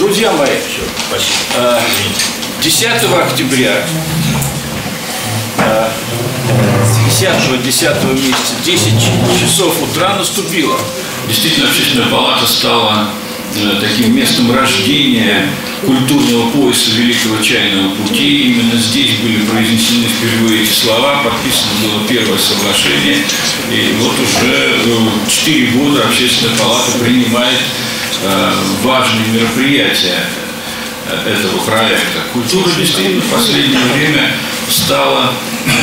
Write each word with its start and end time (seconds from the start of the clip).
Друзья 0.00 0.32
мои, 0.32 0.48
10 2.62 2.86
октября 3.22 3.84
10 7.06 7.62
10 7.62 8.04
месяца 8.14 8.54
10 8.64 8.92
часов 9.38 9.76
утра 9.82 10.16
наступило. 10.16 10.78
Действительно, 11.28 11.68
общественная 11.68 12.06
палата 12.08 12.46
стала 12.46 13.10
э, 13.54 13.78
таким 13.78 14.16
местом 14.16 14.50
рождения 14.50 15.46
культурного 15.84 16.48
пояса 16.48 16.92
Великого 16.92 17.36
Чайного 17.42 17.94
пути. 17.96 18.52
Именно 18.52 18.78
здесь 18.78 19.10
были 19.22 19.44
произнесены 19.44 20.06
впервые 20.08 20.62
эти 20.62 20.70
слова, 20.72 21.22
подписано 21.22 21.72
было 21.82 22.08
первое 22.08 22.38
соглашение. 22.38 23.18
И 23.70 23.94
вот 24.00 24.14
уже 24.18 24.76
э, 24.82 25.28
четыре 25.28 25.72
года 25.72 26.04
общественная 26.06 26.56
палата 26.56 26.92
принимает 26.98 27.58
э, 27.58 27.89
важные 28.82 29.28
мероприятия 29.28 30.24
этого 31.26 31.58
проекта. 31.64 32.20
Культура 32.32 32.70
действительно 32.78 33.22
в 33.22 33.30
последнее 33.30 33.80
время 33.94 34.32
стала 34.68 35.32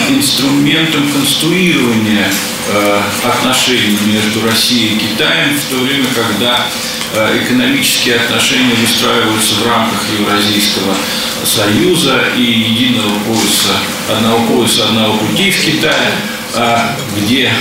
инструментом 0.10 1.12
конструирования 1.12 2.28
э, 2.70 3.02
отношений 3.24 3.98
между 4.06 4.46
Россией 4.46 4.96
и 4.96 5.00
Китаем 5.00 5.58
в 5.58 5.66
то 5.66 5.76
время, 5.84 6.08
когда 6.16 6.66
э, 7.14 7.44
экономические 7.44 8.16
отношения 8.16 8.74
выстраиваются 8.76 9.56
в 9.56 9.68
рамках 9.68 10.00
Евразийского 10.20 10.96
союза 11.44 12.24
и 12.36 12.42
единого 12.42 13.20
пояса, 13.28 13.74
одного 14.10 14.46
пояса, 14.48 14.86
одного 14.86 15.18
пути 15.18 15.52
в 15.52 15.62
Китае, 15.62 16.12
э, 16.56 16.78
где 17.18 17.52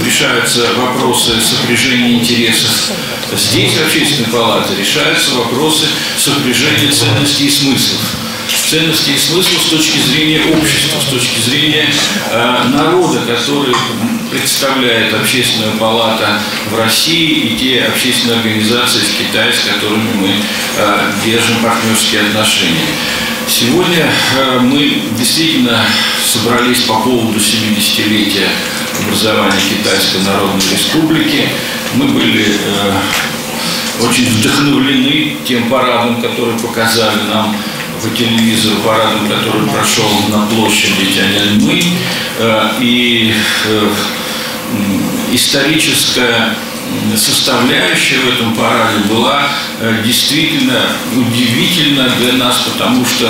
решаются 0.00 0.72
вопросы 0.76 1.32
сопряжения 1.40 2.18
интересов. 2.18 2.70
Здесь, 3.34 3.72
в 3.72 3.84
общественной 3.84 4.28
палате, 4.28 4.74
решаются 4.78 5.34
вопросы 5.34 5.86
сопряжения 6.16 6.90
ценностей 6.90 7.46
и 7.46 7.50
смыслов 7.50 8.00
ценности 8.72 9.10
и 9.10 9.18
смысл 9.18 9.50
с 9.60 9.70
точки 9.70 9.98
зрения 9.98 10.40
общества, 10.40 10.98
с 10.98 11.10
точки 11.12 11.40
зрения 11.40 11.86
э, 12.30 12.64
народа, 12.72 13.20
который 13.26 13.74
представляет 14.30 15.12
общественная 15.12 15.72
палата 15.72 16.38
в 16.70 16.78
России 16.78 17.52
и 17.52 17.56
те 17.58 17.84
общественные 17.84 18.38
организации 18.38 19.00
в 19.00 19.18
Китае, 19.18 19.52
с 19.52 19.68
которыми 19.68 20.08
мы 20.14 20.28
э, 20.78 21.12
держим 21.22 21.56
партнерские 21.62 22.22
отношения. 22.22 22.86
Сегодня 23.46 24.10
э, 24.38 24.58
мы 24.60 25.02
действительно 25.18 25.84
собрались 26.24 26.80
по 26.84 26.94
поводу 26.94 27.38
70-летия 27.38 28.48
образования 29.00 29.58
Китайской 29.68 30.22
Народной 30.24 30.60
Республики. 30.70 31.48
Мы 31.94 32.06
были 32.06 32.46
э, 32.46 32.92
очень 34.00 34.26
вдохновлены 34.26 35.36
тем 35.46 35.68
парадом, 35.68 36.20
который 36.20 36.58
показали 36.58 37.22
нам 37.28 37.56
по 38.02 38.08
телевизору 38.16 38.76
парадом, 38.84 39.28
который 39.28 39.68
прошел 39.68 40.10
на 40.28 40.46
площади 40.46 41.06
Тяньаньмы, 41.14 41.82
э, 42.38 42.68
и 42.80 43.34
э, 43.68 43.88
историческая 45.32 46.54
составляющая 47.16 48.18
в 48.18 48.34
этом 48.34 48.54
параде 48.54 48.98
была 49.08 49.48
э, 49.80 50.02
действительно 50.04 50.80
удивительна 51.14 52.08
для 52.20 52.34
нас, 52.34 52.58
потому 52.72 53.04
что 53.04 53.28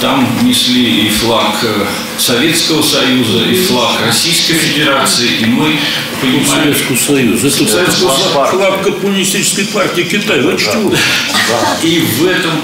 там 0.00 0.26
несли 0.42 1.06
и 1.06 1.08
флаг 1.08 1.54
Советского 2.18 2.82
Союза, 2.82 3.44
и 3.44 3.54
флаг 3.54 3.92
Российской 4.04 4.54
Федерации, 4.54 5.28
и 5.40 5.44
мы 5.46 5.78
понимаем... 6.20 6.74
Советского 6.74 6.96
Союза. 6.96 7.46
Это 7.46 7.68
Советского 7.68 8.46
флаг 8.46 8.82
Коммунистической 8.82 9.66
партии 9.66 10.02
Китая. 10.02 10.42
Вы 10.42 10.58
что? 10.58 10.92
И 11.82 12.00
в 12.00 12.26
этом 12.26 12.60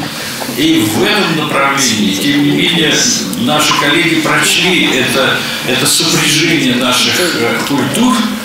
и 0.56 0.81
в 0.81 1.05
этом 1.05 1.37
направлении, 1.37 2.15
тем 2.15 2.43
не 2.43 2.50
менее, 2.50 2.93
наши 3.41 3.72
коллеги 3.81 4.17
прочли 4.17 4.87
это, 4.87 5.37
это 5.69 5.87
сопряжение 5.87 6.75
наших 6.77 7.15
э, 7.21 7.60
культур 7.69 8.16
э, 8.16 8.38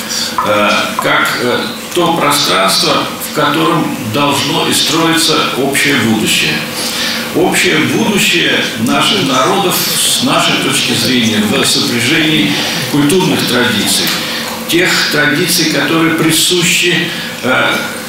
как 0.98 1.40
э, 1.42 1.60
то 1.94 2.14
пространство, 2.16 2.94
в 3.32 3.36
котором 3.36 3.96
должно 4.14 4.68
и 4.68 4.74
строиться 4.74 5.36
общее 5.58 5.96
будущее. 5.96 6.54
Общее 7.36 7.78
будущее 7.80 8.64
наших 8.82 9.28
народов 9.28 9.76
с 9.76 10.24
нашей 10.24 10.56
точки 10.64 10.94
зрения 10.94 11.42
в 11.42 11.66
сопряжении 11.66 12.52
культурных 12.92 13.40
традиций, 13.48 14.06
тех 14.68 14.90
традиций, 15.12 15.72
которые 15.72 16.14
присущи 16.14 16.96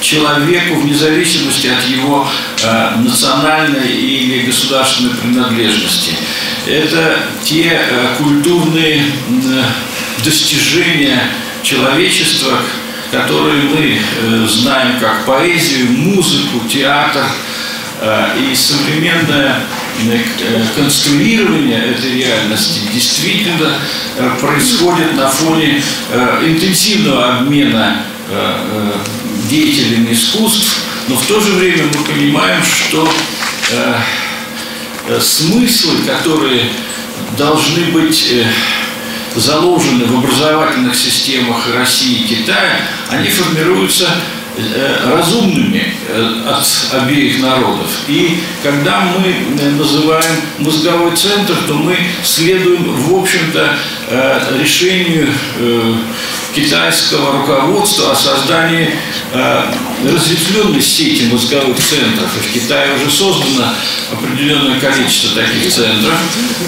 человеку 0.05 0.77
вне 0.77 0.95
зависимости 0.95 1.67
от 1.69 1.83
его 1.89 2.29
э, 2.63 2.91
национальной 2.99 3.89
или 3.89 4.45
государственной 4.45 5.15
принадлежности. 5.15 6.13
Это 6.67 7.17
те 7.43 7.81
э, 7.89 8.15
культурные 8.19 9.03
э, 9.03 9.63
достижения 10.23 11.23
человечества, 11.65 12.59
которые 13.11 13.63
мы 13.63 13.99
э, 13.99 14.47
знаем 14.47 15.01
как 15.01 15.25
поэзию, 15.25 15.91
музыку, 15.91 16.61
театр 16.69 17.25
э, 18.01 18.29
и 18.39 18.55
современное 18.55 19.61
э, 20.05 20.19
конструирование 20.77 21.93
этой 21.93 22.19
реальности 22.19 22.81
действительно 22.93 23.73
происходит 24.41 25.15
на 25.17 25.29
фоне 25.29 25.83
интенсивного 26.47 27.39
обмена 27.39 28.03
деятелями 29.49 30.13
искусств, 30.13 30.83
но 31.09 31.17
в 31.17 31.27
то 31.27 31.41
же 31.41 31.53
время 31.55 31.85
мы 31.93 32.05
понимаем, 32.05 32.63
что 32.63 33.09
смыслы, 35.21 35.97
которые 36.07 36.67
должны 37.37 37.87
быть 37.87 38.33
заложены 39.37 40.07
в 40.07 40.19
образовательных 40.19 40.95
системах 40.95 41.69
России 41.75 42.23
и 42.23 42.29
Китая, 42.29 42.81
они 43.11 43.29
формируются 43.29 44.09
разумными 45.07 45.95
э, 46.09 46.43
от 46.47 47.03
обеих 47.03 47.41
народов. 47.41 47.89
И 48.09 48.41
когда 48.63 49.01
мы 49.01 49.35
называем 49.73 50.35
мозговой 50.59 51.17
центр, 51.17 51.55
то 51.67 51.75
мы 51.75 51.97
следуем, 52.23 52.95
в 52.95 53.15
общем-то, 53.17 53.77
решению 54.61 55.29
китайского 56.55 57.41
руководства 57.41 58.13
о 58.13 58.15
создании 58.15 58.95
э, 59.33 59.65
разветвленной 60.05 60.81
сети 60.81 61.25
мозговых 61.25 61.77
центров. 61.79 62.31
И 62.37 62.49
в 62.49 62.53
Китае 62.53 62.95
уже 62.95 63.11
создано 63.11 63.75
определенное 64.13 64.79
количество 64.79 65.43
таких 65.43 65.73
центров. 65.73 66.15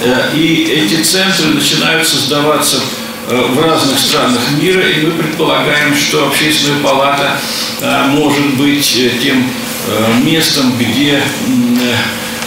Э, 0.03 0.31
и 0.35 0.65
эти 0.65 1.03
центры 1.03 1.47
начинают 1.55 2.07
создаваться 2.07 2.79
э, 2.79 3.06
в 3.29 3.61
разных 3.61 3.99
странах 3.99 4.43
мира, 4.61 4.89
и 4.89 5.07
мы 5.07 5.13
предполагаем, 5.13 5.95
что 5.97 6.29
общественная 6.29 6.81
палата 6.81 7.39
э, 7.81 8.07
может 8.09 8.55
быть 8.55 8.97
э, 8.97 9.19
тем 9.21 9.51
э, 9.89 10.23
местом, 10.23 10.77
где 10.79 11.23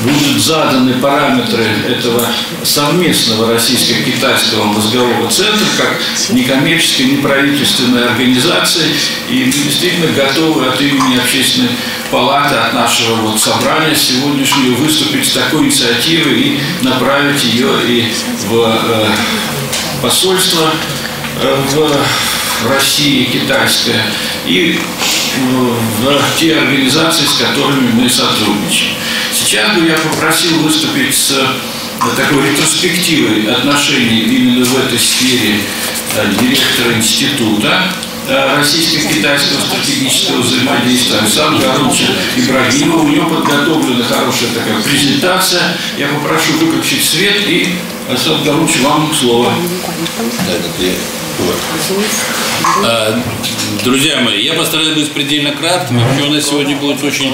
будут 0.02 0.42
заданы 0.42 0.94
параметры 0.94 1.66
этого 1.88 2.26
совместного 2.64 3.52
российско-китайского 3.54 4.66
мозгового 4.66 5.30
центра 5.30 5.66
как 5.78 6.00
некоммерческой, 6.30 7.08
неправительственной 7.08 8.06
организации. 8.06 8.86
И 9.30 9.46
мы 9.46 9.52
действительно 9.52 10.12
готовы 10.14 10.68
от 10.68 10.80
имени 10.80 11.18
общественной 11.18 11.70
палаты, 12.12 12.56
от 12.56 12.74
нашего 12.74 13.16
вот 13.16 13.40
собрания 13.40 13.96
сегодняшнего 13.96 14.76
выступить 14.76 15.28
с 15.28 15.34
такой 15.34 15.66
инициативой 15.66 16.40
и 16.40 16.60
направить 16.82 17.44
ее 17.44 17.70
и 17.86 18.12
в 18.48 18.56
э, 18.56 19.06
посольство 20.02 20.72
э, 21.42 21.64
в 21.72 22.70
России 22.70 23.26
китайское 23.26 24.04
и 24.46 24.80
в 26.02 26.38
те 26.38 26.58
организации, 26.58 27.26
с 27.26 27.34
которыми 27.34 27.92
мы 27.92 28.10
сотрудничаем. 28.10 28.96
Сейчас 29.32 29.76
бы 29.76 29.86
я 29.86 29.96
попросил 29.96 30.60
выступить 30.60 31.16
с 31.16 31.32
э, 31.32 31.46
такой 32.18 32.50
ретроспективой 32.50 33.54
отношений 33.54 34.22
именно 34.22 34.66
в 34.66 34.78
этой 34.78 35.00
сфере 35.00 35.60
э, 36.16 36.34
директора 36.40 36.94
института 36.96 37.84
э, 37.84 38.09
российско-китайского 38.30 39.60
стратегического 39.62 40.42
взаимодействия 40.42 41.20
Александра 41.20 41.68
Гаровича 41.68 42.06
Ибрагимова. 42.38 43.02
У 43.02 43.08
него 43.08 43.30
подготовлена 43.30 44.04
хорошая 44.04 44.50
такая 44.54 44.82
презентация. 44.82 45.78
Я 45.98 46.08
попрошу 46.08 46.54
выключить 46.54 47.04
свет 47.04 47.48
и, 47.48 47.76
Александр 48.10 48.46
Гарович, 48.46 48.78
вам 48.82 49.14
слово. 49.14 49.54
Друзья 53.84 54.20
мои, 54.22 54.44
я 54.44 54.54
постараюсь 54.54 54.96
быть 54.96 55.12
предельно 55.12 55.52
кратким. 55.52 56.00
Вообще 56.00 56.24
у 56.24 56.34
нас 56.34 56.46
сегодня 56.48 56.76
будет 56.76 57.04
очень 57.04 57.34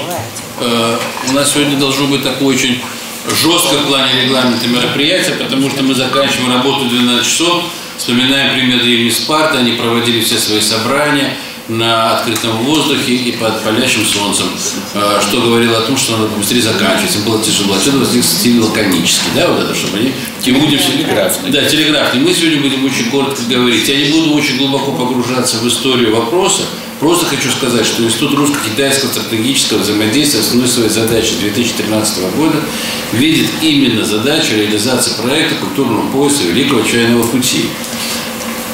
Э, 0.58 0.98
у 1.28 1.32
нас 1.32 1.52
сегодня 1.52 1.78
должно 1.78 2.06
быть 2.06 2.22
такое 2.22 2.54
очень 2.54 2.80
жесткое 3.28 3.80
в 3.80 3.86
плане 3.86 4.22
регламента 4.22 4.66
мероприятия, 4.66 5.32
потому 5.32 5.68
что 5.70 5.82
мы 5.82 5.94
заканчиваем 5.94 6.52
работу 6.52 6.86
в 6.86 6.88
12 6.88 7.26
часов, 7.26 7.64
вспоминаем 7.96 8.54
пример 8.54 8.80
Древней 8.80 9.10
Спарты, 9.10 9.58
они 9.58 9.72
проводили 9.72 10.20
все 10.20 10.38
свои 10.38 10.60
собрания, 10.60 11.36
на 11.68 12.18
открытом 12.18 12.64
воздухе 12.64 13.14
и 13.14 13.32
под 13.32 13.62
палящим 13.62 14.04
солнцем, 14.04 14.46
э, 14.94 15.20
что 15.20 15.40
говорило 15.40 15.78
о 15.78 15.80
том, 15.82 15.96
что 15.96 16.16
надо 16.16 16.28
быстрее 16.28 16.62
заканчивать, 16.62 17.16
им 17.16 17.22
было 17.22 17.42
тяжело. 17.42 17.74
Отсюда 17.74 17.98
возник 17.98 18.24
стиль 18.24 18.60
лаконический, 18.60 19.30
да, 19.34 19.48
вот 19.48 19.64
это, 19.64 19.74
чтобы 19.74 19.98
они... 19.98 20.12
Мы 20.46 20.60
будем 20.60 20.78
телеграфный. 20.78 21.50
Да, 21.50 21.64
телеграфный. 21.64 22.20
Мы 22.20 22.32
сегодня 22.32 22.60
будем 22.60 22.84
очень 22.84 23.10
коротко 23.10 23.42
говорить. 23.48 23.88
Я 23.88 23.96
не 23.96 24.12
буду 24.12 24.34
очень 24.34 24.58
глубоко 24.58 24.92
погружаться 24.92 25.56
в 25.56 25.66
историю 25.66 26.14
вопроса, 26.14 26.62
Просто 27.00 27.26
хочу 27.26 27.50
сказать, 27.50 27.84
что 27.84 28.02
Институт 28.02 28.34
русско-китайского 28.34 29.10
стратегического 29.10 29.78
взаимодействия 29.80 30.40
основной 30.40 30.66
своей 30.66 30.88
задачи 30.88 31.34
2013 31.40 32.34
года 32.36 32.62
видит 33.12 33.48
именно 33.60 34.02
задачу 34.02 34.54
реализации 34.54 35.12
проекта 35.20 35.56
культурного 35.56 36.10
пояса 36.10 36.44
Великого 36.44 36.80
Чайного 36.82 37.24
пути. 37.24 37.66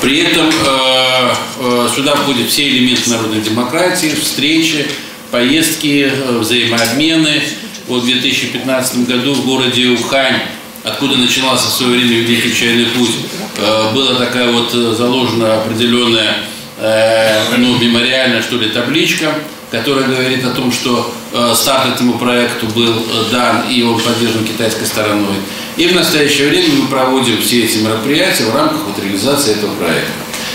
При 0.02 0.18
этом 0.18 0.48
э, 0.48 1.34
э, 1.60 1.88
сюда 1.94 2.14
входят 2.16 2.48
все 2.48 2.68
элементы 2.68 3.08
народной 3.08 3.40
демократии, 3.40 4.08
встречи, 4.08 4.86
поездки, 5.30 6.12
э, 6.12 6.38
взаимообмены. 6.38 7.40
Вот 7.86 8.02
в 8.02 8.06
2015 8.06 9.06
году 9.06 9.32
в 9.32 9.46
городе 9.46 9.88
Ухань, 9.90 10.40
откуда 10.84 11.16
начинался 11.16 11.68
в 11.68 11.72
свое 11.72 11.92
время 11.92 12.20
Великий 12.20 12.54
Чайный 12.54 12.86
путь, 12.86 13.12
э, 13.56 13.94
была 13.94 14.16
такая 14.16 14.50
вот 14.52 14.74
э, 14.74 14.94
заложена 14.94 15.62
определенная 15.62 16.36
Э, 16.84 17.56
ну, 17.58 17.78
мемориальная, 17.78 18.42
что 18.42 18.56
ли, 18.56 18.68
табличка, 18.70 19.32
которая 19.70 20.08
говорит 20.08 20.44
о 20.44 20.50
том, 20.50 20.72
что 20.72 21.14
э, 21.32 21.52
старт 21.54 21.94
этому 21.94 22.14
проекту 22.14 22.66
был 22.66 22.92
э, 22.92 23.30
дан 23.30 23.68
и 23.70 23.82
он 23.82 24.00
поддержан 24.00 24.44
китайской 24.44 24.86
стороной. 24.86 25.36
И 25.76 25.86
в 25.86 25.94
настоящее 25.94 26.48
время 26.48 26.68
мы 26.74 26.88
проводим 26.88 27.40
все 27.40 27.64
эти 27.64 27.78
мероприятия 27.78 28.44
в 28.44 28.54
рамках 28.54 28.78
вот, 28.86 29.02
реализации 29.02 29.52
этого 29.52 29.74
проекта. 29.74 30.10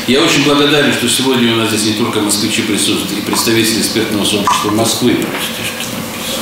Я 0.07 0.21
очень 0.21 0.43
благодарен, 0.43 0.93
что 0.93 1.09
сегодня 1.09 1.53
у 1.53 1.57
нас 1.57 1.69
здесь 1.69 1.85
не 1.85 1.93
только 1.93 2.19
москвичи 2.19 2.61
присутствуют, 2.61 3.11
и 3.17 3.21
представители 3.21 3.79
экспертного 3.81 4.23
сообщества 4.25 4.71
Москвы. 4.71 5.17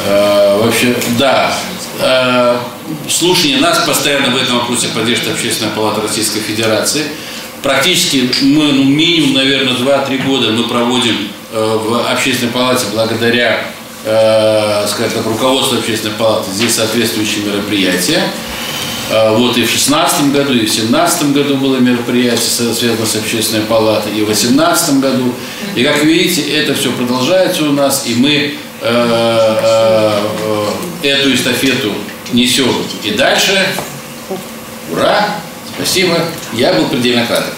Э, 0.05 0.61
вообще, 0.61 0.95
да, 1.17 1.57
э, 1.99 2.57
слушание 3.09 3.57
нас 3.57 3.79
постоянно 3.79 4.29
в 4.29 4.37
этом 4.37 4.59
вопросе 4.59 4.87
поддерживает 4.89 5.35
Общественная 5.35 5.71
палата 5.73 6.01
Российской 6.01 6.41
Федерации– 6.41 7.03
Практически 7.65 8.29
мы, 8.43 8.73
ну, 8.73 8.83
минимум, 8.83 9.33
наверное, 9.33 9.73
2-3 9.73 10.23
года 10.23 10.51
мы 10.51 10.65
проводим 10.65 11.17
э, 11.51 11.79
в 11.83 12.11
общественной 12.11 12.51
палате 12.51 12.85
благодаря, 12.93 13.59
э, 14.03 14.85
скажем 14.87 15.13
так, 15.13 15.25
руководству 15.25 15.79
общественной 15.79 16.13
палаты 16.13 16.51
здесь 16.51 16.75
соответствующие 16.75 17.43
мероприятия. 17.43 18.21
Э, 19.09 19.35
вот 19.35 19.57
и 19.57 19.63
в 19.63 19.67
2016 19.67 20.31
году, 20.31 20.53
и 20.53 20.65
в 20.65 20.69
2017 20.69 21.33
году 21.33 21.57
было 21.57 21.77
мероприятие, 21.77 22.37
связанное 22.39 23.05
с 23.05 23.15
общественной 23.15 23.63
палатой, 23.63 24.11
и 24.13 24.21
в 24.21 24.25
2018 24.25 24.99
году. 24.99 25.33
И 25.75 25.83
как 25.83 26.03
видите, 26.03 26.41
это 26.41 26.73
все 26.73 26.91
продолжается 26.91 27.63
у 27.63 27.71
нас, 27.71 28.05
и 28.07 28.15
мы 28.15 28.31
э, 28.31 28.53
э, 28.81 30.19
э, 31.03 31.07
эту 31.07 31.33
эстафету 31.33 31.93
несем 32.33 32.73
и 33.03 33.11
дальше. 33.11 33.67
Ура! 34.91 35.44
Спасибо. 35.75 36.17
Я 36.53 36.73
был 36.73 36.87
предельно 36.89 37.25
краток. 37.25 37.53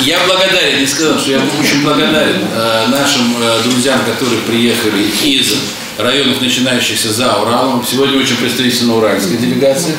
Я 0.00 0.18
благодарен, 0.26 0.80
не 0.80 0.86
сказал, 0.86 1.18
что 1.18 1.32
я 1.32 1.40
очень 1.60 1.82
благодарен 1.82 2.42
э, 2.50 2.86
нашим 2.88 3.36
э, 3.40 3.62
друзьям, 3.62 4.00
которые 4.04 4.40
приехали 4.42 5.04
из 5.22 5.54
районов, 5.98 6.40
начинающихся 6.40 7.12
за 7.12 7.34
Уралом. 7.36 7.84
Сегодня 7.88 8.18
очень 8.18 8.36
представительна 8.36 8.96
уральская 8.96 9.36
делегация. 9.36 9.94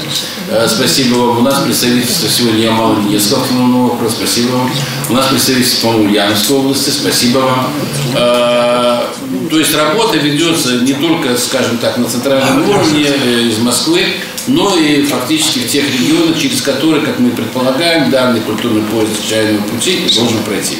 Э, 0.49 0.67
спасибо 0.67 1.15
вам. 1.15 1.37
У 1.39 1.41
нас 1.41 1.59
представительство 1.59 2.27
сегодня 2.27 2.63
Ямала 2.63 2.99
Ненецкого 2.99 3.41
автономного 3.41 3.93
округа. 3.93 4.09
Спасибо 4.09 4.51
вам. 4.51 4.71
У 5.09 5.13
нас 5.13 5.27
представительство, 5.27 5.87
по-моему, 5.87 6.09
Ульяновской 6.09 6.57
области. 6.57 6.89
Спасибо 6.89 7.39
вам. 7.39 7.73
Э, 8.15 8.52
есть 9.63 9.75
работа 9.75 10.17
ведется 10.17 10.81
не 10.81 10.93
только, 10.93 11.37
скажем 11.37 11.77
так, 11.77 11.97
на 11.97 12.05
центральном 12.05 12.69
уровне 12.69 13.07
э, 13.07 13.41
из 13.43 13.57
Москвы, 13.59 14.01
но 14.47 14.75
и 14.77 15.03
фактически 15.03 15.59
в 15.59 15.67
тех 15.67 15.85
регионах, 15.85 16.37
через 16.37 16.61
которые, 16.61 17.03
как 17.03 17.19
мы 17.19 17.31
предполагаем, 17.31 18.11
данный 18.11 18.41
культурный 18.41 18.81
поезд 18.83 19.27
чайного 19.27 19.63
пути 19.63 19.99
должен 20.15 20.43
пройти. 20.43 20.77